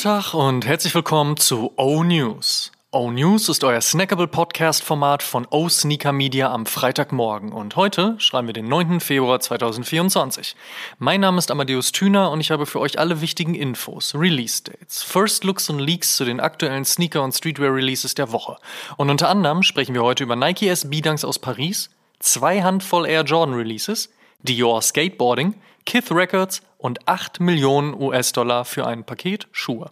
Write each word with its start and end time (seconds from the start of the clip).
Tag 0.00 0.32
und 0.32 0.64
herzlich 0.64 0.94
willkommen 0.94 1.36
zu 1.36 1.74
O 1.76 2.02
News. 2.02 2.72
O 2.90 3.10
News 3.10 3.50
ist 3.50 3.62
euer 3.64 3.82
snackable 3.82 4.28
Podcast-Format 4.28 5.22
von 5.22 5.46
O 5.50 5.68
Sneaker 5.68 6.12
Media 6.12 6.50
am 6.50 6.64
Freitagmorgen 6.64 7.52
und 7.52 7.76
heute 7.76 8.14
schreiben 8.16 8.46
wir 8.46 8.54
den 8.54 8.66
9. 8.66 9.00
Februar 9.00 9.40
2024. 9.40 10.56
Mein 10.98 11.20
Name 11.20 11.36
ist 11.36 11.50
Amadeus 11.50 11.92
Thüner 11.92 12.30
und 12.30 12.40
ich 12.40 12.50
habe 12.50 12.64
für 12.64 12.80
euch 12.80 12.98
alle 12.98 13.20
wichtigen 13.20 13.54
Infos, 13.54 14.14
Release-Dates, 14.14 15.02
First 15.02 15.44
Looks 15.44 15.68
und 15.68 15.80
Leaks 15.80 16.16
zu 16.16 16.24
den 16.24 16.40
aktuellen 16.40 16.86
Sneaker- 16.86 17.22
und 17.22 17.32
Streetwear-Releases 17.32 18.14
der 18.14 18.32
Woche. 18.32 18.56
Und 18.96 19.10
unter 19.10 19.28
anderem 19.28 19.62
sprechen 19.62 19.94
wir 19.94 20.02
heute 20.02 20.24
über 20.24 20.34
Nike 20.34 20.68
SB 20.68 21.02
Dunks 21.02 21.26
aus 21.26 21.38
Paris, 21.38 21.90
zwei 22.20 22.62
Handvoll 22.62 23.06
Air 23.06 23.24
Jordan 23.24 23.54
Releases, 23.54 24.08
Dior 24.44 24.80
Skateboarding, 24.80 25.56
Kith 25.84 26.10
Records 26.10 26.62
und 26.78 27.06
8 27.08 27.40
Millionen 27.40 27.94
US-Dollar 27.94 28.64
für 28.64 28.86
ein 28.86 29.04
Paket 29.04 29.48
Schuhe. 29.52 29.90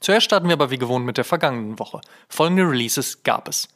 Zuerst 0.00 0.24
starten 0.24 0.48
wir 0.48 0.54
aber 0.54 0.70
wie 0.70 0.78
gewohnt 0.78 1.04
mit 1.04 1.18
der 1.18 1.24
vergangenen 1.24 1.78
Woche. 1.78 2.00
Folgende 2.28 2.62
Releases 2.62 3.22
gab 3.22 3.48
es. 3.48 3.68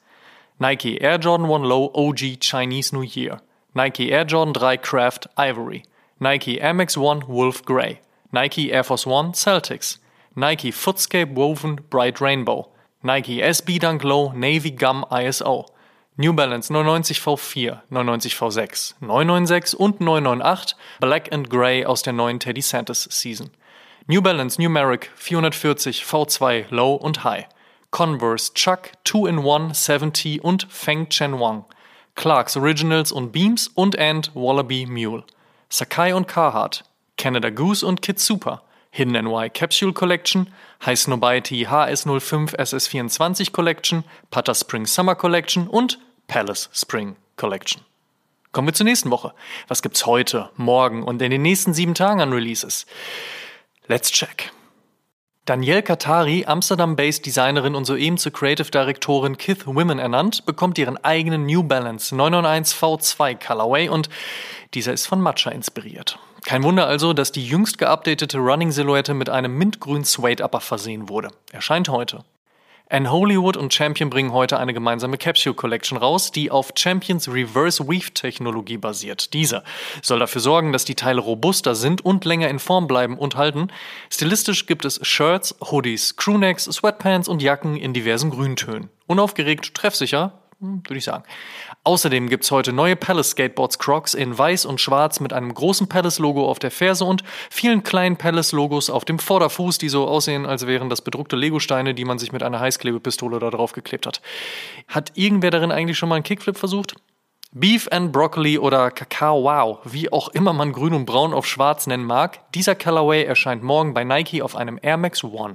Nike 0.58 0.96
Air 0.98 1.18
Jordan 1.18 1.50
1 1.50 1.68
Low 1.68 1.90
OG 1.92 2.40
Chinese 2.40 2.94
New 2.94 3.02
Year. 3.02 3.42
Nike 3.74 4.10
Air 4.10 4.24
Jordan 4.24 4.54
3 4.54 4.76
Craft 4.78 5.28
Ivory. 5.36 5.82
Nike 6.18 6.60
Air 6.60 6.74
Max 6.74 6.96
1 6.96 7.28
Wolf 7.28 7.64
Grey. 7.64 8.00
Nike 8.32 8.72
Air 8.72 8.84
Force 8.84 9.06
One 9.06 9.32
Celtics. 9.32 9.98
Nike 10.34 10.72
Footscape 10.72 11.34
Woven 11.34 11.80
Bright 11.90 12.20
Rainbow. 12.20 12.70
Nike 13.02 13.42
SB 13.42 13.78
Dunk 13.78 14.02
Low 14.02 14.32
Navy 14.32 14.70
Gum 14.70 15.04
ISO. 15.10 15.66
New 16.16 16.32
Balance 16.32 16.72
99 16.72 17.18
V4, 17.18 17.80
99 17.90 18.34
V6, 18.34 18.94
996 19.00 19.80
und 19.80 20.00
998 20.00 20.76
Black 21.00 21.32
and 21.32 21.50
Grey 21.50 21.84
aus 21.84 22.04
der 22.04 22.12
neuen 22.12 22.38
Teddy 22.38 22.62
Santis 22.62 23.08
Season. 23.10 23.50
New 24.06 24.22
Balance 24.22 24.62
Numeric 24.62 25.10
440 25.16 26.04
V2 26.04 26.66
Low 26.70 26.94
und 26.94 27.24
High. 27.24 27.46
Converse 27.90 28.54
Chuck 28.54 28.92
2-in-1 29.04 29.74
70 29.74 30.44
und 30.44 30.68
Feng 30.70 31.08
Chen 31.08 31.40
Wang. 31.40 31.64
Clarks 32.14 32.56
Originals 32.56 33.10
und 33.10 33.32
Beams 33.32 33.66
und 33.74 33.98
Ant 33.98 34.30
Wallaby 34.36 34.86
Mule. 34.86 35.24
Sakai 35.68 36.14
und 36.14 36.28
Carhartt. 36.28 36.84
Canada 37.18 37.50
Goose 37.50 37.84
und 37.84 38.02
Kid 38.02 38.20
Super. 38.20 38.62
Hidden 38.96 39.24
NY 39.24 39.50
Capsule 39.50 39.92
Collection, 39.92 40.46
High 40.86 40.96
Snobiety 40.96 41.66
HS05 41.66 42.54
SS24 42.54 43.50
Collection, 43.50 44.04
Putter 44.30 44.54
Spring 44.54 44.86
Summer 44.86 45.16
Collection 45.16 45.66
und 45.66 45.98
Palace 46.28 46.70
Spring 46.72 47.16
Collection. 47.34 47.82
Kommen 48.52 48.68
wir 48.68 48.72
zur 48.72 48.84
nächsten 48.84 49.10
Woche. 49.10 49.34
Was 49.66 49.82
gibt's 49.82 50.06
heute, 50.06 50.48
morgen 50.56 51.02
und 51.02 51.20
in 51.22 51.32
den 51.32 51.42
nächsten 51.42 51.74
sieben 51.74 51.94
Tagen 51.94 52.20
an 52.20 52.32
Releases? 52.32 52.86
Let's 53.88 54.12
check. 54.12 54.52
Danielle 55.44 55.82
Katari, 55.82 56.44
Amsterdam-based 56.46 57.26
Designerin 57.26 57.74
und 57.74 57.86
soeben 57.86 58.16
zur 58.16 58.30
Creative 58.30 58.70
Direktorin 58.70 59.36
Kith 59.38 59.66
Women 59.66 59.98
ernannt, 59.98 60.46
bekommt 60.46 60.78
ihren 60.78 61.02
eigenen 61.02 61.46
New 61.46 61.64
Balance 61.64 62.14
991 62.14 62.78
V2 62.78 63.44
Colorway 63.44 63.88
und 63.88 64.08
dieser 64.72 64.92
ist 64.92 65.08
von 65.08 65.20
Matcha 65.20 65.50
inspiriert. 65.50 66.16
Kein 66.44 66.62
Wunder 66.62 66.86
also, 66.86 67.14
dass 67.14 67.32
die 67.32 67.46
jüngst 67.46 67.78
geupdatete 67.78 68.38
Running-Silhouette 68.38 69.14
mit 69.14 69.30
einem 69.30 69.56
mintgrünen 69.56 70.04
Suede-Upper 70.04 70.60
versehen 70.60 71.08
wurde. 71.08 71.28
Erscheint 71.52 71.88
heute. 71.88 72.24
Anne 72.90 73.10
Hollywood 73.10 73.56
und 73.56 73.72
Champion 73.72 74.10
bringen 74.10 74.32
heute 74.32 74.58
eine 74.58 74.74
gemeinsame 74.74 75.16
Capsule 75.16 75.54
Collection 75.54 75.96
raus, 75.96 76.32
die 76.32 76.50
auf 76.50 76.72
Champions 76.76 77.32
Reverse 77.32 77.88
Weave 77.88 78.12
Technologie 78.12 78.76
basiert. 78.76 79.32
Diese 79.32 79.64
soll 80.02 80.18
dafür 80.18 80.42
sorgen, 80.42 80.72
dass 80.72 80.84
die 80.84 80.94
Teile 80.94 81.22
robuster 81.22 81.74
sind 81.74 82.04
und 82.04 82.26
länger 82.26 82.50
in 82.50 82.58
Form 82.58 82.86
bleiben 82.86 83.16
und 83.16 83.36
halten. 83.36 83.68
Stilistisch 84.10 84.66
gibt 84.66 84.84
es 84.84 85.00
Shirts, 85.02 85.56
Hoodies, 85.62 86.16
Crewnecks, 86.16 86.64
Sweatpants 86.64 87.26
und 87.26 87.40
Jacken 87.40 87.78
in 87.78 87.94
diversen 87.94 88.30
Grüntönen. 88.30 88.90
Unaufgeregt, 89.06 89.74
treffsicher, 89.74 90.43
würde 90.60 90.96
ich 90.96 91.04
sagen. 91.04 91.24
Außerdem 91.84 92.28
gibt's 92.28 92.50
heute 92.50 92.72
neue 92.72 92.96
Palace 92.96 93.30
Skateboards 93.30 93.78
Crocs 93.78 94.14
in 94.14 94.36
weiß 94.36 94.66
und 94.66 94.80
schwarz 94.80 95.20
mit 95.20 95.32
einem 95.32 95.52
großen 95.52 95.88
Palace 95.88 96.18
Logo 96.18 96.48
auf 96.48 96.58
der 96.58 96.70
Ferse 96.70 97.04
und 97.04 97.22
vielen 97.50 97.82
kleinen 97.82 98.16
Palace 98.16 98.52
Logos 98.52 98.90
auf 98.90 99.04
dem 99.04 99.18
Vorderfuß, 99.18 99.78
die 99.78 99.88
so 99.88 100.06
aussehen, 100.06 100.46
als 100.46 100.66
wären 100.66 100.88
das 100.88 101.02
bedruckte 101.02 101.36
Legosteine, 101.36 101.94
die 101.94 102.04
man 102.04 102.18
sich 102.18 102.32
mit 102.32 102.42
einer 102.42 102.60
Heißklebepistole 102.60 103.38
da 103.38 103.50
drauf 103.50 103.72
geklebt 103.72 104.06
hat. 104.06 104.20
Hat 104.88 105.12
irgendwer 105.14 105.50
darin 105.50 105.72
eigentlich 105.72 105.98
schon 105.98 106.08
mal 106.08 106.16
einen 106.16 106.24
Kickflip 106.24 106.56
versucht? 106.56 106.94
Beef 107.56 107.86
and 107.92 108.10
Broccoli 108.10 108.58
oder 108.58 108.90
Kakao 108.90 109.44
Wow, 109.44 109.78
wie 109.84 110.10
auch 110.10 110.28
immer 110.30 110.52
man 110.52 110.72
grün 110.72 110.92
und 110.92 111.04
braun 111.04 111.32
auf 111.32 111.46
schwarz 111.46 111.86
nennen 111.86 112.04
mag, 112.04 112.40
dieser 112.52 112.74
Colorway 112.74 113.22
erscheint 113.22 113.62
morgen 113.62 113.94
bei 113.94 114.02
Nike 114.02 114.42
auf 114.42 114.56
einem 114.56 114.76
Air 114.82 114.96
Max 114.96 115.22
One. 115.22 115.54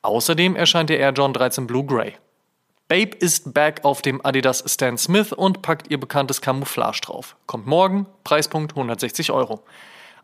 Außerdem 0.00 0.56
erscheint 0.56 0.88
der 0.88 0.98
Air 0.98 1.12
John 1.12 1.34
13 1.34 1.66
Blue 1.66 1.84
Grey. 1.84 2.14
Babe 2.88 3.14
ist 3.18 3.52
back 3.52 3.84
auf 3.84 4.00
dem 4.00 4.24
Adidas 4.24 4.64
Stan 4.66 4.96
Smith 4.96 5.34
und 5.34 5.60
packt 5.60 5.90
ihr 5.90 6.00
bekanntes 6.00 6.40
Camouflage 6.40 7.02
drauf. 7.02 7.36
Kommt 7.44 7.66
morgen, 7.66 8.06
Preispunkt 8.24 8.72
160 8.72 9.30
Euro. 9.30 9.62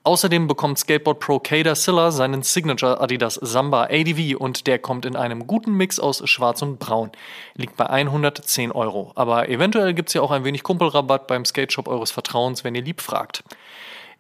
Außerdem 0.03 0.49
bekommt 0.49 0.79
Skateboard 0.79 1.21
Pro 1.21 1.41
Kader 1.41 1.75
Silla 1.75 2.11
seinen 2.11 2.43
Signature 2.43 3.03
Adidas 3.03 3.35
Samba 3.35 3.85
ADV 3.91 4.39
und 4.39 4.67
der 4.67 4.79
kommt 4.79 5.05
in 5.05 5.15
einem 5.15 5.47
guten 5.47 5.75
Mix 5.75 6.01
aus 6.01 6.27
Schwarz 6.27 6.63
und 6.63 6.79
Braun. 6.79 7.11
Liegt 7.55 7.77
bei 7.77 7.91
110 7.91 8.73
Euro. 8.73 9.13
Aber 9.15 9.51
eventuell 9.51 9.93
gibt's 9.93 10.15
ja 10.15 10.23
auch 10.23 10.31
ein 10.31 10.45
wenig 10.45 10.63
Kumpelrabatt 10.63 11.27
beim 11.27 11.45
Skateshop 11.45 11.87
eures 11.87 12.13
Vertrauens, 12.13 12.65
wenn 12.65 12.75
ihr 12.75 12.83
lieb 12.83 13.03
fragt. 13.03 13.45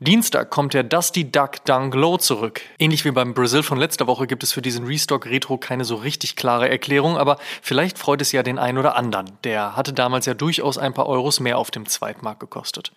Dienstag 0.04 0.50
kommt 0.50 0.75
der 0.75 0.82
Dusty 0.82 1.32
Duck 1.32 1.65
Dunk 1.65 1.94
Low 1.94 2.19
zurück. 2.19 2.60
Ähnlich 2.78 3.06
wie 3.06 3.10
beim 3.10 3.32
Brazil 3.32 3.62
von 3.62 3.78
letzter 3.78 4.06
Woche 4.06 4.26
gibt 4.26 4.42
es 4.42 4.53
für 4.53 4.60
diesen 4.60 4.84
Restock 4.84 5.25
Retro 5.25 5.56
keine 5.56 5.87
so 5.87 5.94
richtig 5.94 6.37
klare 6.37 6.69
Erklärung, 6.69 7.16
aber 7.16 7.38
vielleicht 7.62 7.97
freut 7.97 8.20
es 8.20 8.31
ja 8.31 8.42
den 8.42 8.59
einen 8.59 8.76
oder 8.76 8.97
anderen. 8.97 9.38
Der 9.44 9.76
hatte 9.76 9.94
damals 9.94 10.26
ja 10.26 10.34
durchaus 10.34 10.76
ein 10.76 10.92
paar 10.92 11.06
Euros 11.06 11.41
mehr 11.41 11.56
auf 11.56 11.70
dem 11.70 11.87
Zweitmarkt 11.87 12.41
gekostet. 12.41 12.92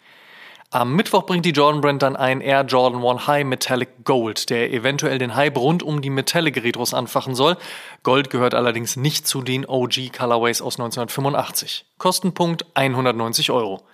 Am 0.69 0.97
Mittwoch 0.97 1.25
bringt 1.25 1.45
die 1.45 1.51
Jordan 1.51 1.79
Brand 1.79 2.01
dann 2.01 2.17
einen 2.17 2.41
Air 2.41 2.65
Jordan 2.65 3.01
1 3.01 3.25
High 3.25 3.45
Metallic 3.45 4.03
Gold, 4.03 4.49
der 4.49 4.73
eventuell 4.73 5.17
den 5.17 5.33
Hype 5.33 5.57
rund 5.57 5.83
um 5.83 6.01
die 6.01 6.09
Metallic 6.09 6.61
Retros 6.61 6.93
anfachen 6.93 7.35
soll. 7.35 7.55
Gold 8.03 8.29
gehört 8.29 8.53
allerdings 8.53 8.97
nicht 8.97 9.25
zu 9.25 9.41
den 9.41 9.65
OG 9.65 10.11
Colorways 10.11 10.61
aus 10.61 10.77
1985. 10.77 11.85
Kostenpunkt 11.99 12.65
190 12.73 13.49
Euro. 13.51 13.85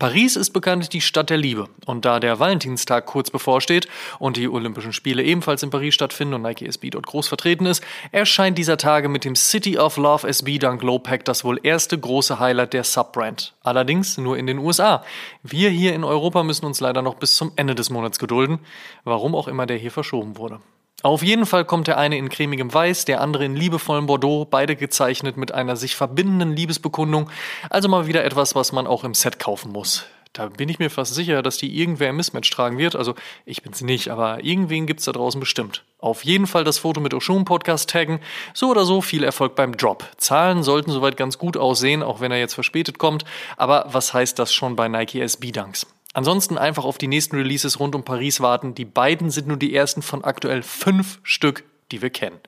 Paris 0.00 0.34
ist 0.34 0.54
bekanntlich 0.54 0.88
die 0.88 1.02
Stadt 1.02 1.28
der 1.28 1.36
Liebe. 1.36 1.68
Und 1.84 2.06
da 2.06 2.20
der 2.20 2.40
Valentinstag 2.40 3.04
kurz 3.04 3.30
bevorsteht 3.30 3.86
und 4.18 4.38
die 4.38 4.48
Olympischen 4.48 4.94
Spiele 4.94 5.22
ebenfalls 5.22 5.62
in 5.62 5.68
Paris 5.68 5.92
stattfinden 5.92 6.32
und 6.32 6.40
Nike 6.40 6.64
SB 6.64 6.88
dort 6.88 7.06
groß 7.06 7.28
vertreten 7.28 7.66
ist, 7.66 7.84
erscheint 8.10 8.56
dieser 8.56 8.78
Tage 8.78 9.10
mit 9.10 9.26
dem 9.26 9.36
City 9.36 9.76
of 9.76 9.98
Love 9.98 10.26
SB 10.26 10.58
Dunk 10.58 10.82
Low 10.82 10.98
Pack 10.98 11.26
das 11.26 11.44
wohl 11.44 11.60
erste 11.62 11.98
große 11.98 12.40
Highlight 12.40 12.72
der 12.72 12.84
Subbrand. 12.84 13.52
Allerdings 13.62 14.16
nur 14.16 14.38
in 14.38 14.46
den 14.46 14.56
USA. 14.56 15.04
Wir 15.42 15.68
hier 15.68 15.94
in 15.94 16.02
Europa 16.02 16.44
müssen 16.44 16.64
uns 16.64 16.80
leider 16.80 17.02
noch 17.02 17.16
bis 17.16 17.36
zum 17.36 17.52
Ende 17.56 17.74
des 17.74 17.90
Monats 17.90 18.18
gedulden, 18.18 18.58
warum 19.04 19.34
auch 19.34 19.48
immer 19.48 19.66
der 19.66 19.76
hier 19.76 19.90
verschoben 19.90 20.38
wurde. 20.38 20.60
Auf 21.02 21.22
jeden 21.22 21.46
Fall 21.46 21.64
kommt 21.64 21.86
der 21.86 21.96
eine 21.96 22.18
in 22.18 22.28
cremigem 22.28 22.72
Weiß, 22.72 23.06
der 23.06 23.22
andere 23.22 23.46
in 23.46 23.56
liebevollem 23.56 24.04
Bordeaux, 24.06 24.44
beide 24.44 24.76
gezeichnet 24.76 25.38
mit 25.38 25.52
einer 25.52 25.76
sich 25.76 25.96
verbindenden 25.96 26.54
Liebesbekundung. 26.54 27.30
Also 27.70 27.88
mal 27.88 28.06
wieder 28.06 28.22
etwas, 28.24 28.54
was 28.54 28.72
man 28.72 28.86
auch 28.86 29.02
im 29.02 29.14
Set 29.14 29.38
kaufen 29.38 29.72
muss. 29.72 30.04
Da 30.34 30.46
bin 30.48 30.68
ich 30.68 30.78
mir 30.78 30.90
fast 30.90 31.14
sicher, 31.14 31.42
dass 31.42 31.56
die 31.56 31.80
irgendwer 31.80 32.10
im 32.10 32.16
Mismatch 32.16 32.50
tragen 32.50 32.78
wird. 32.78 32.94
Also 32.94 33.14
ich 33.46 33.62
bin's 33.62 33.80
nicht, 33.80 34.10
aber 34.10 34.44
irgendwen 34.44 34.86
gibt's 34.86 35.06
da 35.06 35.12
draußen 35.12 35.40
bestimmt. 35.40 35.84
Auf 35.98 36.24
jeden 36.24 36.46
Fall 36.46 36.64
das 36.64 36.78
Foto 36.78 37.00
mit 37.00 37.14
Oshun 37.14 37.44
Podcast 37.44 37.90
taggen. 37.90 38.20
So 38.54 38.70
oder 38.70 38.84
so 38.84 39.00
viel 39.00 39.24
Erfolg 39.24 39.56
beim 39.56 39.76
Drop. 39.76 40.04
Zahlen 40.18 40.62
sollten 40.62 40.92
soweit 40.92 41.16
ganz 41.16 41.38
gut 41.38 41.56
aussehen, 41.56 42.02
auch 42.02 42.20
wenn 42.20 42.30
er 42.30 42.38
jetzt 42.38 42.54
verspätet 42.54 42.98
kommt. 42.98 43.24
Aber 43.56 43.86
was 43.88 44.12
heißt 44.14 44.38
das 44.38 44.52
schon 44.52 44.76
bei 44.76 44.86
Nike 44.86 45.20
SB 45.20 45.50
Dunks? 45.50 45.86
Ansonsten 46.12 46.58
einfach 46.58 46.84
auf 46.84 46.98
die 46.98 47.06
nächsten 47.06 47.36
Releases 47.36 47.78
rund 47.78 47.94
um 47.94 48.04
Paris 48.04 48.40
warten. 48.40 48.74
Die 48.74 48.84
beiden 48.84 49.30
sind 49.30 49.46
nur 49.46 49.56
die 49.56 49.74
ersten 49.74 50.02
von 50.02 50.24
aktuell 50.24 50.62
fünf 50.62 51.20
Stück, 51.22 51.64
die 51.92 52.02
wir 52.02 52.10
kennen. 52.10 52.40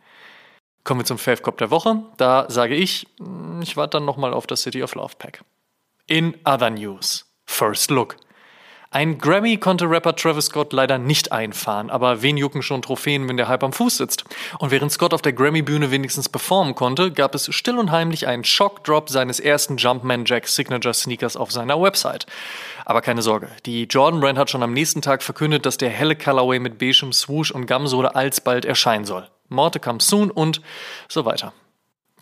Kommen 0.85 1.01
wir 1.01 1.05
zum 1.05 1.19
Favcop 1.19 1.59
der 1.59 1.71
Woche. 1.71 2.03
Da 2.17 2.51
sage 2.51 2.75
ich, 2.75 3.07
hm, 3.19 3.61
ich 3.63 3.77
warte 3.77 3.99
dann 3.99 4.05
nochmal 4.05 4.35
auf 4.35 4.47
das 4.47 4.63
City 4.63 4.83
of 4.83 4.95
Love 4.95 5.15
Pack. 5.19 5.45
In 6.07 6.35
other 6.45 6.71
news. 6.71 7.33
First 7.47 7.91
Look. 7.91 8.17
Ein 8.95 9.17
Grammy 9.17 9.57
konnte 9.57 9.89
Rapper 9.89 10.15
Travis 10.15 10.47
Scott 10.47 10.75
leider 10.75 10.99
nicht 10.99 11.33
einfahren, 11.33 11.89
aber 11.89 12.21
wen 12.21 12.37
jucken 12.37 12.61
schon 12.61 12.83
Trophäen, 12.83 13.27
wenn 13.27 13.39
der 13.39 13.49
Hype 13.49 13.65
am 13.65 13.73
Fuß 13.73 13.97
sitzt? 13.97 14.25
Und 14.59 14.71
während 14.71 14.93
Scott 14.93 15.15
auf 15.15 15.23
der 15.23 15.33
Grammy-Bühne 15.33 15.91
wenigstens 15.91 16.29
performen 16.29 16.75
konnte, 16.75 17.11
gab 17.11 17.35
es 17.35 17.55
still 17.55 17.79
und 17.79 17.91
heimlich 17.91 18.27
einen 18.27 18.45
Shock-Drop 18.45 19.09
seines 19.09 19.41
ersten 19.41 19.79
Jumpman 19.79 20.27
Jack 20.27 20.47
Signature 20.47 20.93
Sneakers 20.93 21.39
auf 21.39 21.51
seiner 21.51 21.81
Website. 21.81 22.27
Aber 22.85 23.01
keine 23.01 23.23
Sorge, 23.23 23.49
die 23.65 23.85
Jordan 23.85 24.21
Brand 24.21 24.39
hat 24.39 24.51
schon 24.51 24.63
am 24.63 24.75
nächsten 24.75 25.01
Tag 25.01 25.23
verkündet, 25.23 25.65
dass 25.65 25.79
der 25.79 25.89
helle 25.89 26.15
Colorway 26.15 26.59
mit 26.59 26.77
beigem 26.79 27.15
Swoosh 27.15 27.51
und 27.51 27.65
Gamsode 27.65 28.15
alsbald 28.15 28.67
erscheinen 28.67 29.07
soll. 29.07 29.27
More 29.49 29.71
to 29.71 29.79
come 29.79 30.01
soon 30.03 30.31
und 30.31 30.61
so 31.09 31.25
weiter. 31.25 31.55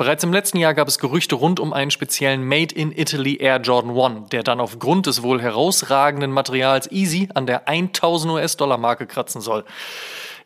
Bereits 0.01 0.25
im 0.25 0.33
letzten 0.33 0.57
Jahr 0.57 0.73
gab 0.73 0.89
es 0.89 0.99
Gerüchte 0.99 1.35
rund 1.35 1.61
um 1.61 1.75
einen 1.75 1.91
speziellen 1.91 2.43
Made 2.43 2.75
in 2.75 2.91
Italy 2.91 3.37
Air 3.37 3.61
Jordan 3.61 3.95
1, 3.95 4.31
der 4.31 4.43
dann 4.43 4.59
aufgrund 4.59 5.05
des 5.05 5.23
wohl 5.23 5.43
herausragenden 5.43 6.33
Materials 6.33 6.91
Easy 6.91 7.29
an 7.35 7.45
der 7.45 7.69
1000 7.69 8.33
US-Dollar-Marke 8.33 9.07
kratzen 9.07 9.43
soll. 9.43 9.63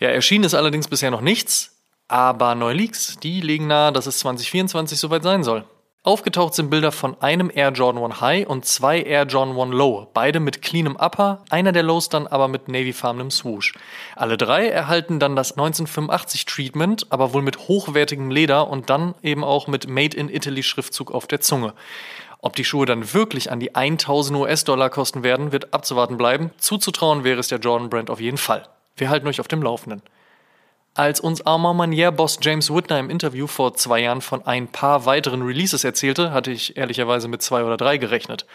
Ja, 0.00 0.08
erschienen 0.08 0.42
ist 0.42 0.54
allerdings 0.54 0.88
bisher 0.88 1.12
noch 1.12 1.20
nichts. 1.20 1.70
Aber 2.08 2.56
neue 2.56 2.74
Leaks, 2.74 3.16
die 3.22 3.40
legen 3.42 3.68
nahe, 3.68 3.92
dass 3.92 4.06
es 4.06 4.18
2024 4.18 4.98
soweit 4.98 5.22
sein 5.22 5.44
soll. 5.44 5.64
Aufgetaucht 6.06 6.52
sind 6.52 6.68
Bilder 6.68 6.92
von 6.92 7.16
einem 7.22 7.50
Air 7.52 7.70
Jordan 7.70 8.04
1 8.04 8.20
High 8.20 8.46
und 8.46 8.66
zwei 8.66 9.00
Air 9.00 9.24
Jordan 9.24 9.58
1 9.58 9.72
Low, 9.72 10.06
beide 10.12 10.38
mit 10.38 10.60
cleanem 10.60 10.96
Upper, 10.96 11.42
einer 11.48 11.72
der 11.72 11.82
Lows 11.82 12.10
dann 12.10 12.26
aber 12.26 12.46
mit 12.46 12.68
navyfarbenem 12.68 13.30
Swoosh. 13.30 13.72
Alle 14.14 14.36
drei 14.36 14.68
erhalten 14.68 15.18
dann 15.18 15.34
das 15.34 15.52
1985 15.52 16.44
Treatment, 16.44 17.06
aber 17.08 17.32
wohl 17.32 17.40
mit 17.40 17.68
hochwertigem 17.68 18.30
Leder 18.30 18.68
und 18.68 18.90
dann 18.90 19.14
eben 19.22 19.42
auch 19.42 19.66
mit 19.66 19.88
Made 19.88 20.14
in 20.14 20.28
Italy 20.28 20.62
Schriftzug 20.62 21.10
auf 21.10 21.26
der 21.26 21.40
Zunge. 21.40 21.72
Ob 22.42 22.54
die 22.54 22.66
Schuhe 22.66 22.84
dann 22.84 23.14
wirklich 23.14 23.50
an 23.50 23.58
die 23.58 23.74
1000 23.74 24.38
US-Dollar 24.38 24.90
kosten 24.90 25.22
werden, 25.22 25.52
wird 25.52 25.72
abzuwarten 25.72 26.18
bleiben. 26.18 26.50
Zuzutrauen 26.58 27.24
wäre 27.24 27.40
es 27.40 27.48
der 27.48 27.60
Jordan 27.60 27.88
Brand 27.88 28.10
auf 28.10 28.20
jeden 28.20 28.36
Fall. 28.36 28.68
Wir 28.98 29.08
halten 29.08 29.26
euch 29.26 29.40
auf 29.40 29.48
dem 29.48 29.62
Laufenden. 29.62 30.02
Als 30.96 31.18
uns 31.18 31.44
Armand 31.44 31.76
Manier-Boss 31.76 32.38
James 32.40 32.72
Whitner 32.72 33.00
im 33.00 33.10
Interview 33.10 33.48
vor 33.48 33.74
zwei 33.74 33.98
Jahren 33.98 34.20
von 34.20 34.46
ein 34.46 34.68
paar 34.68 35.06
weiteren 35.06 35.42
Releases 35.42 35.82
erzählte, 35.82 36.30
hatte 36.30 36.52
ich 36.52 36.76
ehrlicherweise 36.76 37.26
mit 37.26 37.42
zwei 37.42 37.64
oder 37.64 37.76
drei 37.76 37.96
gerechnet. 37.96 38.46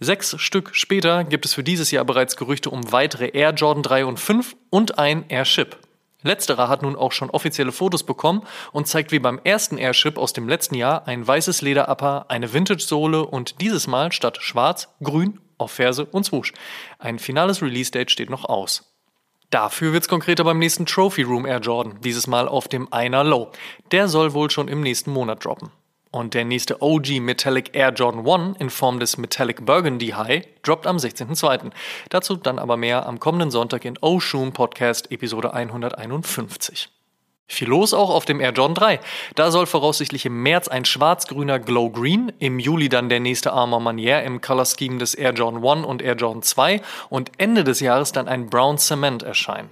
Sechs 0.00 0.34
Stück 0.40 0.74
später 0.74 1.22
gibt 1.22 1.46
es 1.46 1.54
für 1.54 1.62
dieses 1.62 1.92
Jahr 1.92 2.04
bereits 2.04 2.34
Gerüchte 2.36 2.70
um 2.70 2.90
weitere 2.90 3.28
Air 3.28 3.52
Jordan 3.52 3.84
3 3.84 4.06
und 4.06 4.18
5 4.18 4.56
und 4.70 4.98
ein 4.98 5.26
Airship. 5.28 5.78
Letzterer 6.24 6.68
hat 6.68 6.82
nun 6.82 6.96
auch 6.96 7.12
schon 7.12 7.30
offizielle 7.30 7.70
Fotos 7.70 8.02
bekommen 8.02 8.42
und 8.72 8.88
zeigt 8.88 9.12
wie 9.12 9.20
beim 9.20 9.38
ersten 9.44 9.78
Airship 9.78 10.18
aus 10.18 10.32
dem 10.32 10.48
letzten 10.48 10.74
Jahr 10.74 11.06
ein 11.06 11.24
weißes 11.24 11.62
Lederupper, 11.62 12.26
eine 12.28 12.52
Vintage-Sohle 12.52 13.24
und 13.24 13.60
dieses 13.60 13.86
Mal 13.86 14.10
statt 14.10 14.38
schwarz, 14.40 14.88
grün 15.00 15.38
auf 15.58 15.70
Ferse 15.70 16.06
und 16.06 16.24
Swoosh. 16.24 16.54
Ein 16.98 17.20
finales 17.20 17.62
Release-Date 17.62 18.10
steht 18.10 18.30
noch 18.30 18.46
aus. 18.46 18.93
Dafür 19.50 19.92
wird's 19.92 20.08
konkreter 20.08 20.44
beim 20.44 20.58
nächsten 20.58 20.86
Trophy 20.86 21.22
Room 21.22 21.46
Air 21.46 21.60
Jordan, 21.60 22.00
dieses 22.00 22.26
Mal 22.26 22.48
auf 22.48 22.68
dem 22.68 22.92
Einer 22.92 23.24
Low. 23.24 23.52
Der 23.92 24.08
soll 24.08 24.32
wohl 24.34 24.50
schon 24.50 24.68
im 24.68 24.80
nächsten 24.80 25.12
Monat 25.12 25.44
droppen. 25.44 25.70
Und 26.10 26.34
der 26.34 26.44
nächste 26.44 26.80
OG 26.80 27.20
Metallic 27.20 27.74
Air 27.74 27.92
Jordan 27.92 28.24
1 28.24 28.60
in 28.60 28.70
Form 28.70 29.00
des 29.00 29.18
Metallic 29.18 29.66
Burgundy 29.66 30.10
High 30.10 30.46
droppt 30.62 30.86
am 30.86 30.96
16.02. 30.96 31.72
Dazu 32.08 32.36
dann 32.36 32.60
aber 32.60 32.76
mehr 32.76 33.06
am 33.06 33.18
kommenden 33.18 33.50
Sonntag 33.50 33.84
in 33.84 33.98
Oshun 34.00 34.52
Podcast 34.52 35.10
Episode 35.10 35.52
151. 35.52 36.93
Viel 37.46 37.68
los 37.68 37.92
auch 37.92 38.10
auf 38.10 38.24
dem 38.24 38.40
Air 38.40 38.52
Jordan 38.52 38.74
3. 38.74 39.00
Da 39.34 39.50
soll 39.50 39.66
voraussichtlich 39.66 40.24
im 40.24 40.42
März 40.42 40.68
ein 40.68 40.84
schwarz-grüner 40.84 41.58
Glow 41.58 41.90
Green, 41.90 42.32
im 42.38 42.58
Juli 42.58 42.88
dann 42.88 43.08
der 43.08 43.20
nächste 43.20 43.52
Armor 43.52 43.80
Manier 43.80 44.22
im 44.22 44.40
Color 44.40 44.64
Scheme 44.64 44.98
des 44.98 45.14
Air 45.14 45.34
Jordan 45.34 45.64
1 45.64 45.86
und 45.86 46.00
Air 46.00 46.16
Jordan 46.16 46.42
2 46.42 46.80
und 47.10 47.32
Ende 47.36 47.62
des 47.62 47.80
Jahres 47.80 48.12
dann 48.12 48.28
ein 48.28 48.48
Brown 48.48 48.78
Cement 48.78 49.22
erscheinen. 49.22 49.70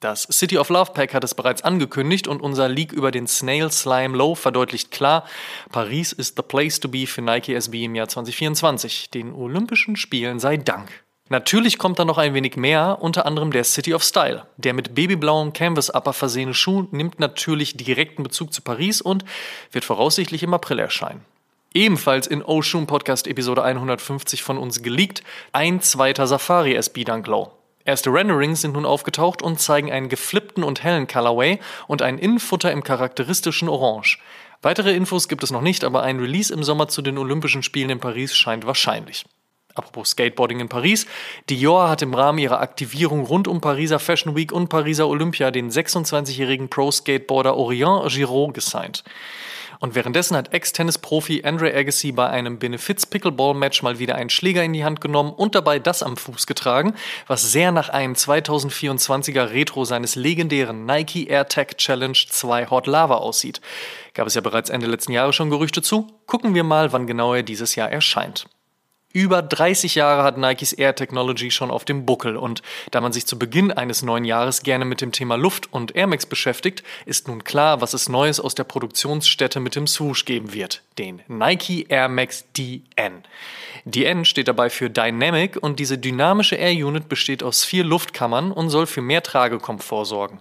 Das 0.00 0.24
City 0.30 0.58
of 0.58 0.68
Love 0.68 0.92
Pack 0.92 1.14
hat 1.14 1.24
es 1.24 1.34
bereits 1.34 1.62
angekündigt 1.62 2.28
und 2.28 2.42
unser 2.42 2.68
Leak 2.68 2.92
über 2.92 3.10
den 3.10 3.26
Snail 3.26 3.70
Slime 3.70 4.14
Low 4.14 4.34
verdeutlicht 4.34 4.90
klar, 4.90 5.24
Paris 5.70 6.12
ist 6.12 6.36
the 6.36 6.42
place 6.42 6.78
to 6.78 6.88
be 6.88 7.06
für 7.06 7.22
Nike 7.22 7.54
SB 7.54 7.84
im 7.84 7.94
Jahr 7.94 8.08
2024, 8.08 9.08
den 9.10 9.32
Olympischen 9.32 9.96
Spielen 9.96 10.40
sei 10.40 10.58
Dank. 10.58 11.03
Natürlich 11.30 11.78
kommt 11.78 11.98
da 11.98 12.04
noch 12.04 12.18
ein 12.18 12.34
wenig 12.34 12.56
mehr, 12.56 12.98
unter 13.00 13.24
anderem 13.24 13.50
der 13.50 13.64
City 13.64 13.94
of 13.94 14.02
Style. 14.02 14.46
Der 14.58 14.74
mit 14.74 14.94
babyblauem 14.94 15.54
Canvas-Upper 15.54 16.12
versehene 16.12 16.52
Schuh 16.52 16.86
nimmt 16.90 17.18
natürlich 17.18 17.78
direkten 17.78 18.22
Bezug 18.22 18.52
zu 18.52 18.60
Paris 18.60 19.00
und 19.00 19.24
wird 19.72 19.86
voraussichtlich 19.86 20.42
im 20.42 20.52
April 20.52 20.78
erscheinen. 20.78 21.24
Ebenfalls 21.72 22.26
in 22.26 22.42
Oshun 22.42 22.86
Podcast 22.86 23.26
Episode 23.26 23.64
150 23.64 24.42
von 24.42 24.58
uns 24.58 24.82
geleakt, 24.82 25.24
ein 25.52 25.80
zweiter 25.80 26.26
Safari 26.26 26.74
SB 26.74 27.04
Dunk 27.04 27.26
Low. 27.26 27.52
Erste 27.86 28.10
Renderings 28.10 28.60
sind 28.60 28.74
nun 28.74 28.84
aufgetaucht 28.84 29.40
und 29.40 29.58
zeigen 29.58 29.90
einen 29.90 30.10
geflippten 30.10 30.62
und 30.62 30.84
hellen 30.84 31.06
Colorway 31.06 31.58
und 31.86 32.02
ein 32.02 32.18
Innenfutter 32.18 32.70
im 32.70 32.84
charakteristischen 32.84 33.68
Orange. 33.70 34.18
Weitere 34.60 34.94
Infos 34.94 35.28
gibt 35.28 35.42
es 35.42 35.50
noch 35.50 35.62
nicht, 35.62 35.84
aber 35.84 36.02
ein 36.02 36.20
Release 36.20 36.52
im 36.52 36.62
Sommer 36.62 36.88
zu 36.88 37.00
den 37.00 37.16
Olympischen 37.16 37.62
Spielen 37.62 37.90
in 37.90 38.00
Paris 38.00 38.36
scheint 38.36 38.66
wahrscheinlich. 38.66 39.24
Apropos 39.74 40.10
Skateboarding 40.10 40.60
in 40.60 40.68
Paris. 40.68 41.06
Dior 41.50 41.88
hat 41.88 42.02
im 42.02 42.14
Rahmen 42.14 42.38
ihrer 42.38 42.60
Aktivierung 42.60 43.24
rund 43.24 43.48
um 43.48 43.60
Pariser 43.60 43.98
Fashion 43.98 44.36
Week 44.36 44.52
und 44.52 44.68
Pariser 44.68 45.08
Olympia 45.08 45.50
den 45.50 45.70
26-jährigen 45.70 46.68
Pro-Skateboarder 46.68 47.56
Orient 47.56 48.08
Giraud 48.12 48.54
gesigned. 48.54 49.02
Und 49.80 49.94
währenddessen 49.94 50.36
hat 50.36 50.54
Ex-Tennis-Profi 50.54 51.42
Andre 51.44 51.74
Agassi 51.74 52.12
bei 52.12 52.30
einem 52.30 52.58
Benefiz-Pickleball-Match 52.58 53.82
mal 53.82 53.98
wieder 53.98 54.14
einen 54.14 54.30
Schläger 54.30 54.62
in 54.62 54.72
die 54.72 54.84
Hand 54.84 55.00
genommen 55.00 55.32
und 55.32 55.54
dabei 55.54 55.78
das 55.78 56.02
am 56.02 56.16
Fuß 56.16 56.46
getragen, 56.46 56.94
was 57.26 57.50
sehr 57.50 57.72
nach 57.72 57.88
einem 57.88 58.14
2024er 58.14 59.50
Retro 59.50 59.84
seines 59.84 60.14
legendären 60.14 60.86
Nike 60.86 61.26
AirTag 61.28 61.76
Challenge 61.78 62.16
2 62.16 62.70
Hot 62.70 62.86
Lava 62.86 63.16
aussieht. 63.16 63.60
Gab 64.14 64.26
es 64.26 64.34
ja 64.34 64.40
bereits 64.40 64.70
Ende 64.70 64.86
letzten 64.86 65.12
Jahres 65.12 65.34
schon 65.34 65.50
Gerüchte 65.50 65.82
zu. 65.82 66.06
Gucken 66.26 66.54
wir 66.54 66.64
mal, 66.64 66.92
wann 66.92 67.06
genau 67.06 67.34
er 67.34 67.42
dieses 67.42 67.74
Jahr 67.74 67.90
erscheint. 67.90 68.46
Über 69.16 69.42
30 69.42 69.94
Jahre 69.94 70.24
hat 70.24 70.38
Nikes 70.38 70.72
Air 70.72 70.96
Technology 70.96 71.52
schon 71.52 71.70
auf 71.70 71.84
dem 71.84 72.04
Buckel 72.04 72.36
und 72.36 72.62
da 72.90 73.00
man 73.00 73.12
sich 73.12 73.26
zu 73.26 73.38
Beginn 73.38 73.70
eines 73.70 74.02
neuen 74.02 74.24
Jahres 74.24 74.64
gerne 74.64 74.84
mit 74.84 75.00
dem 75.00 75.12
Thema 75.12 75.36
Luft 75.36 75.72
und 75.72 75.94
Air 75.94 76.08
Max 76.08 76.26
beschäftigt, 76.26 76.82
ist 77.06 77.28
nun 77.28 77.44
klar, 77.44 77.80
was 77.80 77.94
es 77.94 78.08
Neues 78.08 78.40
aus 78.40 78.56
der 78.56 78.64
Produktionsstätte 78.64 79.60
mit 79.60 79.76
dem 79.76 79.86
Swoosh 79.86 80.24
geben 80.24 80.52
wird, 80.52 80.82
den 80.98 81.22
Nike 81.28 81.86
Air 81.88 82.08
Max 82.08 82.44
DN. 82.58 83.22
DN 83.84 84.24
steht 84.24 84.48
dabei 84.48 84.68
für 84.68 84.90
Dynamic 84.90 85.62
und 85.62 85.78
diese 85.78 85.96
dynamische 85.96 86.56
Air 86.56 86.84
Unit 86.84 87.08
besteht 87.08 87.44
aus 87.44 87.64
vier 87.64 87.84
Luftkammern 87.84 88.50
und 88.50 88.70
soll 88.70 88.86
für 88.86 89.02
mehr 89.02 89.22
Tragekomfort 89.22 90.06
sorgen. 90.06 90.40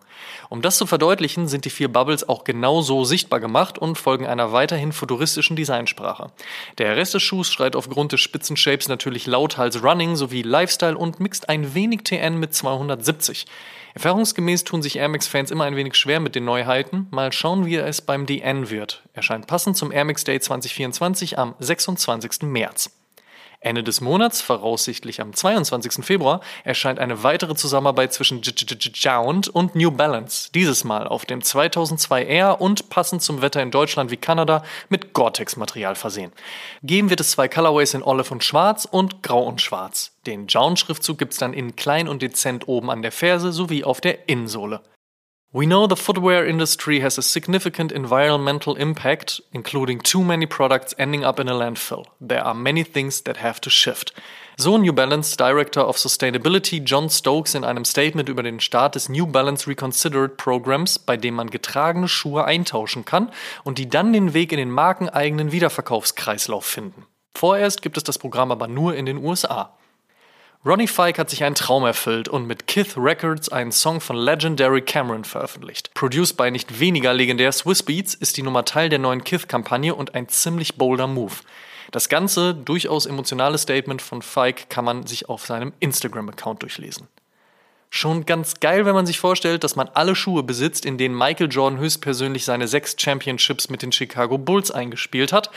Um 0.50 0.64
das 0.64 0.78
zu 0.78 0.88
verdeutlichen, 0.88 1.48
sind 1.48 1.66
die 1.66 1.70
vier 1.70 1.92
Bubbles 1.92 2.28
auch 2.28 2.44
genau 2.44 2.82
so 2.82 3.04
sichtbar 3.04 3.40
gemacht 3.40 3.78
und 3.78 3.98
folgen 4.00 4.26
einer 4.26 4.52
weiterhin 4.52 4.94
futuristischen 4.94 5.56
Designsprache. 5.56 6.32
Der 6.78 6.96
Rest 6.96 7.14
des 7.14 7.22
Schuhs 7.22 7.52
schreit 7.52 7.76
aufgrund 7.76 8.14
des 8.14 8.22
spitzen 8.22 8.56
Shapes 8.64 8.88
natürlich 8.88 9.28
lauthals 9.28 9.84
Running 9.84 10.16
sowie 10.16 10.42
Lifestyle 10.42 10.98
und 10.98 11.20
mixt 11.20 11.50
ein 11.50 11.76
wenig 11.76 12.04
TN 12.04 12.40
mit 12.40 12.54
270. 12.54 13.46
Erfahrungsgemäß 13.94 14.64
tun 14.64 14.82
sich 14.82 14.98
Air 14.98 15.10
Max-Fans 15.10 15.52
immer 15.52 15.66
ein 15.66 15.76
wenig 15.76 15.96
schwer 15.96 16.20
mit 16.20 16.34
den 16.34 16.46
Neuheiten. 16.46 17.08
Mal 17.12 17.32
schauen, 17.32 17.66
wie 17.66 17.76
es 17.76 18.02
beim 18.02 18.26
DN 18.26 18.70
wird. 18.70 19.04
Erscheint 19.14 19.46
passend 19.46 19.78
zum 19.78 19.92
Air 19.92 20.06
Max 20.06 20.24
Day 20.24 20.40
2024 20.40 21.38
am 21.38 21.56
26. 21.60 22.44
März. 22.44 22.90
Ende 23.64 23.84
des 23.84 24.02
Monats, 24.02 24.42
voraussichtlich 24.42 25.22
am 25.22 25.34
22. 25.34 26.06
Februar, 26.06 26.42
erscheint 26.64 27.00
eine 27.00 27.24
weitere 27.24 27.56
Zusammenarbeit 27.56 28.14
zwischen 28.14 28.42
Jound 28.42 29.48
und 29.48 29.76
New 29.76 29.92
Balance. 29.92 30.50
Dieses 30.54 30.84
Mal 30.84 31.08
auf 31.08 31.26
dem 31.26 31.42
2002 31.42 32.26
Air 32.26 32.62
und 32.62 32.90
passend 32.90 33.22
zum 33.22 33.42
Wetter 33.42 33.62
in 33.62 33.72
Deutschland 33.72 34.12
wie 34.12 34.18
Kanada 34.18 34.64
mit 34.90 35.14
Gore-Tex-Material 35.14 35.96
versehen. 35.96 36.32
Geben 36.84 37.10
wird 37.10 37.20
es 37.20 37.32
zwei 37.32 37.48
Colorways 37.48 37.94
in 37.94 38.04
Olive 38.04 38.34
und 38.34 38.44
Schwarz 38.44 38.86
und 38.90 39.24
Grau 39.24 39.44
und 39.44 39.62
Schwarz. 39.62 40.12
Den 40.26 40.48
Jound-Schriftzug 40.48 41.18
gibt 41.18 41.34
es 41.34 41.40
dann 41.40 41.54
in 41.54 41.76
klein 41.76 42.08
und 42.08 42.22
dezent 42.22 42.68
oben 42.68 42.90
an 42.90 43.02
der 43.02 43.12
Ferse 43.12 43.52
sowie 43.52 43.84
auf 43.84 44.02
der 44.02 44.28
Innensohle. 44.30 44.82
We 45.56 45.68
know 45.68 45.86
the 45.86 45.96
footwear 45.96 46.48
industry 46.48 47.02
has 47.02 47.20
a 47.20 47.22
significant 47.22 47.92
environmental 47.92 48.76
impact, 48.76 49.40
including 49.52 50.00
too 50.00 50.24
many 50.24 50.48
products 50.48 50.96
ending 50.98 51.24
up 51.24 51.40
in 51.40 51.48
a 51.48 51.54
landfill. 51.54 52.06
There 52.20 52.44
are 52.44 52.56
many 52.56 52.84
things 52.84 53.22
that 53.26 53.38
have 53.38 53.62
to 53.62 53.70
shift. 53.70 54.14
So 54.58 54.78
New 54.78 54.94
Balance 54.94 55.38
Director 55.38 55.82
of 55.82 55.98
Sustainability 55.98 56.84
John 56.84 57.08
Stokes 57.08 57.54
in 57.54 57.64
einem 57.64 57.86
Statement 57.86 58.30
über 58.30 58.42
den 58.42 58.62
Start 58.62 58.96
des 58.96 59.10
New 59.10 59.28
Balance 59.28 59.68
Reconsidered 59.68 60.38
Programs, 60.38 60.98
bei 60.98 61.18
dem 61.18 61.36
man 61.36 61.52
getragene 61.52 62.08
Schuhe 62.08 62.46
eintauschen 62.46 63.06
kann 63.06 63.30
und 63.64 63.78
die 63.78 63.88
dann 63.88 64.12
den 64.12 64.34
Weg 64.34 64.54
in 64.54 64.58
den 64.58 64.72
markeneigenen 64.72 65.52
Wiederverkaufskreislauf 65.52 66.66
finden. 66.66 67.06
Vorerst 67.36 67.84
gibt 67.84 67.98
es 67.98 68.04
das 68.04 68.18
Programm 68.18 68.52
aber 68.52 68.68
nur 68.68 68.96
in 68.96 69.06
den 69.06 69.18
USA. 69.18 69.78
Ronnie 70.66 70.88
Fike 70.88 71.20
hat 71.20 71.30
sich 71.30 71.44
einen 71.44 71.56
Traum 71.56 71.84
erfüllt 71.84 72.30
und 72.30 72.48
mit 72.48 72.68
Kith 72.68 72.96
Records 72.96 73.50
einen 73.50 73.74
Song 73.74 74.00
von 74.00 74.16
Legendary 74.16 74.82
Cameron 74.82 75.26
veröffentlicht. 75.26 75.94
Produced 75.94 76.38
by 76.38 76.52
nicht 76.52 76.80
weniger 76.80 77.14
legendär 77.14 77.52
Swiss 77.52 77.84
Beats 77.84 78.14
ist 78.14 78.38
die 78.38 78.44
Nummer 78.44 78.64
Teil 78.64 78.88
der 78.88 79.00
neuen 79.00 79.26
Kith-Kampagne 79.26 79.94
und 79.94 80.16
ein 80.16 80.30
ziemlich 80.30 80.76
bolder 80.78 81.08
Move. 81.08 81.34
Das 81.92 82.08
ganze 82.08 82.54
durchaus 82.56 83.06
emotionale 83.06 83.58
Statement 83.58 84.02
von 84.02 84.22
Fike 84.22 84.68
kann 84.70 84.86
man 84.86 85.06
sich 85.06 85.28
auf 85.28 85.46
seinem 85.46 85.74
Instagram-Account 85.82 86.62
durchlesen. 86.62 87.10
Schon 87.90 88.26
ganz 88.26 88.62
geil, 88.62 88.86
wenn 88.86 88.96
man 88.96 89.06
sich 89.06 89.20
vorstellt, 89.20 89.66
dass 89.66 89.76
man 89.76 89.90
alle 89.90 90.16
Schuhe 90.16 90.44
besitzt, 90.44 90.86
in 90.86 90.98
denen 90.98 91.14
Michael 91.14 91.52
Jordan 91.52 91.78
höchstpersönlich 91.78 92.46
seine 92.46 92.70
sechs 92.70 92.96
Championships 92.98 93.70
mit 93.70 93.82
den 93.82 93.92
Chicago 93.92 94.38
Bulls 94.38 94.72
eingespielt 94.72 95.34
hat. 95.34 95.52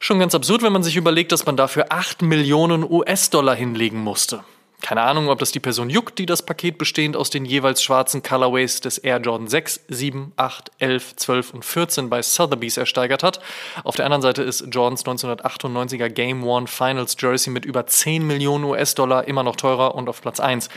Schon 0.00 0.18
ganz 0.18 0.34
absurd, 0.34 0.62
wenn 0.62 0.72
man 0.72 0.82
sich 0.82 0.96
überlegt, 0.96 1.32
dass 1.32 1.46
man 1.46 1.56
dafür 1.56 1.86
8 1.90 2.22
Millionen 2.22 2.84
US-Dollar 2.88 3.54
hinlegen 3.54 3.98
musste. 3.98 4.44
Keine 4.84 5.00
Ahnung, 5.00 5.30
ob 5.30 5.38
das 5.38 5.50
die 5.50 5.60
Person 5.60 5.88
juckt, 5.88 6.18
die 6.18 6.26
das 6.26 6.44
Paket 6.44 6.76
bestehend 6.76 7.16
aus 7.16 7.30
den 7.30 7.46
jeweils 7.46 7.82
schwarzen 7.82 8.22
Colorways 8.22 8.80
des 8.80 8.98
Air 8.98 9.18
Jordan 9.18 9.48
6, 9.48 9.80
7, 9.88 10.32
8, 10.36 10.72
11, 10.78 11.16
12 11.16 11.54
und 11.54 11.64
14 11.64 12.10
bei 12.10 12.20
Sotheby's 12.20 12.76
ersteigert 12.76 13.22
hat. 13.22 13.40
Auf 13.82 13.96
der 13.96 14.04
anderen 14.04 14.20
Seite 14.20 14.42
ist 14.42 14.66
Jordans 14.70 15.06
1998er 15.06 16.10
Game 16.10 16.44
One 16.44 16.66
Finals 16.66 17.16
Jersey 17.18 17.50
mit 17.50 17.64
über 17.64 17.86
10 17.86 18.26
Millionen 18.26 18.64
US-Dollar 18.64 19.26
immer 19.26 19.42
noch 19.42 19.56
teurer 19.56 19.94
und 19.94 20.10
auf 20.10 20.20
Platz 20.20 20.38
1. 20.38 20.68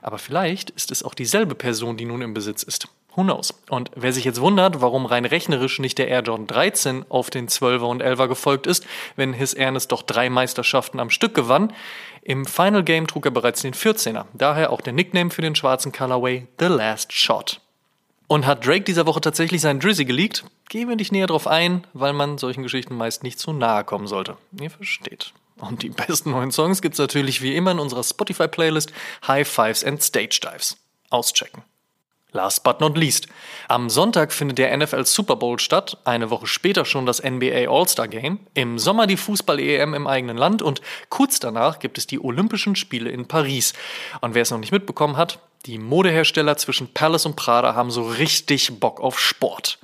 Aber 0.00 0.18
vielleicht 0.18 0.70
ist 0.70 0.92
es 0.92 1.02
auch 1.02 1.14
dieselbe 1.14 1.56
Person, 1.56 1.96
die 1.96 2.04
nun 2.04 2.22
im 2.22 2.34
Besitz 2.34 2.62
ist. 2.62 2.86
Who 3.16 3.22
knows? 3.22 3.54
Und 3.70 3.90
wer 3.96 4.12
sich 4.12 4.24
jetzt 4.24 4.42
wundert, 4.42 4.82
warum 4.82 5.06
rein 5.06 5.24
rechnerisch 5.24 5.78
nicht 5.78 5.96
der 5.96 6.08
Air 6.08 6.22
Jordan 6.22 6.46
13 6.46 7.06
auf 7.08 7.30
den 7.30 7.48
12er 7.48 7.86
und 7.86 8.02
11er 8.02 8.28
gefolgt 8.28 8.66
ist, 8.66 8.86
wenn 9.16 9.32
His 9.32 9.54
Ernest 9.54 9.90
doch 9.90 10.02
drei 10.02 10.28
Meisterschaften 10.28 11.00
am 11.00 11.08
Stück 11.08 11.34
gewann, 11.34 11.72
im 12.22 12.44
Final 12.44 12.84
Game 12.84 13.06
trug 13.06 13.24
er 13.24 13.30
bereits 13.30 13.62
den 13.62 13.72
14er. 13.72 14.26
Daher 14.34 14.70
auch 14.70 14.82
der 14.82 14.92
Nickname 14.92 15.30
für 15.30 15.42
den 15.42 15.54
schwarzen 15.54 15.92
Colorway 15.92 16.46
The 16.60 16.66
Last 16.66 17.12
Shot. 17.12 17.60
Und 18.26 18.44
hat 18.44 18.66
Drake 18.66 18.84
dieser 18.84 19.06
Woche 19.06 19.20
tatsächlich 19.20 19.60
seinen 19.60 19.80
Drizzy 19.80 20.04
geleakt? 20.04 20.44
Gehen 20.68 20.88
wir 20.88 20.96
nicht 20.96 21.12
näher 21.12 21.28
drauf 21.28 21.46
ein, 21.46 21.86
weil 21.94 22.12
man 22.12 22.38
solchen 22.38 22.64
Geschichten 22.64 22.96
meist 22.96 23.22
nicht 23.22 23.38
zu 23.38 23.52
nahe 23.52 23.84
kommen 23.84 24.08
sollte. 24.08 24.36
Ihr 24.60 24.70
versteht. 24.70 25.32
Und 25.58 25.82
die 25.82 25.88
besten 25.88 26.32
neuen 26.32 26.50
Songs 26.50 26.82
gibt's 26.82 26.98
natürlich 26.98 27.40
wie 27.40 27.54
immer 27.54 27.70
in 27.70 27.78
unserer 27.78 28.02
Spotify-Playlist 28.02 28.92
High 29.26 29.48
Fives 29.48 29.84
and 29.84 30.02
Stage 30.02 30.40
Dives. 30.42 30.76
Auschecken. 31.08 31.62
Last 32.36 32.64
but 32.64 32.80
not 32.80 32.98
least. 32.98 33.28
Am 33.66 33.88
Sonntag 33.88 34.30
findet 34.30 34.58
der 34.58 34.76
NFL 34.76 35.06
Super 35.06 35.36
Bowl 35.36 35.58
statt, 35.58 35.96
eine 36.04 36.28
Woche 36.28 36.46
später 36.46 36.84
schon 36.84 37.06
das 37.06 37.22
NBA 37.22 37.68
All-Star 37.68 38.08
Game, 38.08 38.40
im 38.52 38.78
Sommer 38.78 39.06
die 39.06 39.16
Fußball-EM 39.16 39.94
im 39.94 40.06
eigenen 40.06 40.36
Land 40.36 40.60
und 40.60 40.82
kurz 41.08 41.40
danach 41.40 41.78
gibt 41.78 41.96
es 41.96 42.06
die 42.06 42.22
Olympischen 42.22 42.76
Spiele 42.76 43.08
in 43.08 43.26
Paris. 43.26 43.72
Und 44.20 44.34
wer 44.34 44.42
es 44.42 44.50
noch 44.50 44.58
nicht 44.58 44.70
mitbekommen 44.70 45.16
hat, 45.16 45.38
die 45.64 45.78
Modehersteller 45.78 46.58
zwischen 46.58 46.92
Palace 46.92 47.24
und 47.24 47.36
Prada 47.36 47.74
haben 47.74 47.90
so 47.90 48.02
richtig 48.02 48.78
Bock 48.78 49.00
auf 49.00 49.18
Sport. 49.18 49.78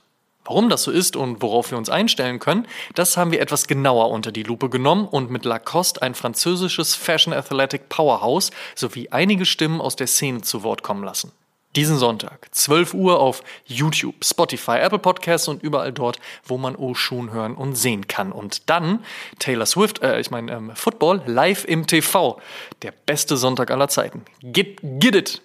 Warum 0.44 0.68
das 0.68 0.82
so 0.82 0.90
ist 0.90 1.16
und 1.16 1.40
worauf 1.40 1.70
wir 1.70 1.78
uns 1.78 1.88
einstellen 1.88 2.38
können, 2.38 2.66
das 2.94 3.16
haben 3.16 3.32
wir 3.32 3.40
etwas 3.40 3.66
genauer 3.66 4.10
unter 4.10 4.30
die 4.30 4.42
Lupe 4.42 4.68
genommen 4.68 5.08
und 5.08 5.30
mit 5.30 5.46
Lacoste 5.46 6.02
ein 6.02 6.14
französisches 6.14 6.94
Fashion 6.94 7.32
Athletic 7.32 7.88
Powerhouse 7.88 8.50
sowie 8.74 9.08
einige 9.10 9.46
Stimmen 9.46 9.80
aus 9.80 9.96
der 9.96 10.06
Szene 10.08 10.42
zu 10.42 10.62
Wort 10.62 10.82
kommen 10.82 11.02
lassen. 11.02 11.32
Diesen 11.74 11.96
Sonntag, 11.96 12.48
12 12.50 12.92
Uhr 12.92 13.18
auf 13.18 13.42
YouTube, 13.64 14.22
Spotify, 14.22 14.78
Apple 14.78 14.98
Podcasts 14.98 15.48
und 15.48 15.62
überall 15.62 15.92
dort, 15.92 16.18
wo 16.44 16.58
man 16.58 16.76
Oshun 16.76 17.32
hören 17.32 17.54
und 17.54 17.76
sehen 17.76 18.06
kann. 18.08 18.30
Und 18.30 18.68
dann 18.68 19.04
Taylor 19.38 19.64
Swift, 19.64 20.02
äh, 20.02 20.20
ich 20.20 20.30
meine 20.30 20.52
ähm, 20.52 20.72
Football, 20.74 21.22
live 21.24 21.64
im 21.64 21.86
TV. 21.86 22.38
Der 22.82 22.92
beste 23.06 23.38
Sonntag 23.38 23.70
aller 23.70 23.88
Zeiten. 23.88 24.24
Get, 24.42 24.80
get 24.82 25.14
it! 25.14 25.42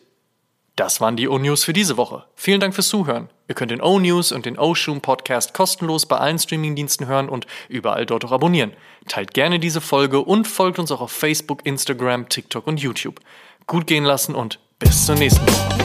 Das 0.76 1.02
waren 1.02 1.16
die 1.16 1.28
O-News 1.28 1.64
für 1.64 1.74
diese 1.74 1.98
Woche. 1.98 2.26
Vielen 2.36 2.60
Dank 2.60 2.76
fürs 2.76 2.90
Zuhören. 2.90 3.30
Ihr 3.48 3.56
könnt 3.56 3.72
den 3.72 3.82
O-News 3.82 4.32
und 4.32 4.46
den 4.46 4.60
O-Shoom 4.60 5.02
Podcast 5.02 5.54
kostenlos 5.54 6.06
bei 6.06 6.18
allen 6.18 6.38
Streamingdiensten 6.38 7.08
hören 7.08 7.30
und 7.30 7.48
überall 7.68 8.06
dort 8.06 8.26
auch 8.26 8.32
abonnieren. 8.32 8.74
Teilt 9.08 9.34
gerne 9.34 9.60
diese 9.60 9.82
Folge 9.82 10.20
und 10.20 10.46
folgt 10.46 10.78
uns 10.78 10.92
auch 10.92 11.02
auf 11.02 11.12
Facebook, 11.12 11.66
Instagram, 11.66 12.30
TikTok 12.30 12.68
und 12.68 12.80
YouTube. 12.80 13.22
Gut 13.66 13.88
gehen 13.88 14.04
lassen 14.04 14.36
und 14.36 14.60
bis 14.78 15.08
zur 15.08 15.16
nächsten 15.16 15.48
Woche. 15.48 15.77